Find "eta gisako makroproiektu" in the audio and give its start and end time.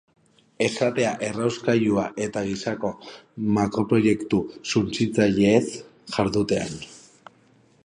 2.25-4.41